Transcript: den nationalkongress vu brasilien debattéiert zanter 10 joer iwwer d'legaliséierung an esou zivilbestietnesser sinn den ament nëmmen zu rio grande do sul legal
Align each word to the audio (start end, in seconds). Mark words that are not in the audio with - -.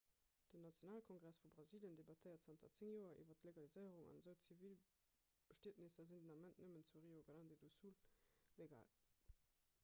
den 0.51 0.61
nationalkongress 0.67 1.41
vu 1.43 1.49
brasilien 1.57 1.97
debattéiert 1.99 2.43
zanter 2.47 2.71
10 2.79 2.89
joer 2.95 3.19
iwwer 3.25 3.37
d'legaliséierung 3.41 4.01
an 4.07 4.15
esou 4.23 4.35
zivilbestietnesser 4.49 6.09
sinn 6.13 6.25
den 6.27 6.39
ament 6.41 6.65
nëmmen 6.65 6.89
zu 6.95 7.05
rio 7.07 7.23
grande 7.31 7.61
do 7.67 7.73
sul 7.79 7.97
legal 8.65 8.91